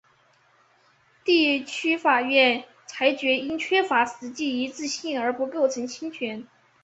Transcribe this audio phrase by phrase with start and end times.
[1.23, 6.47] 地区法院裁决因缺乏实际一致性而不构成侵权。